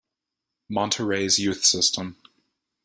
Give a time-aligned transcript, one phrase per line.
[0.67, 2.17] Monterrey's youth system.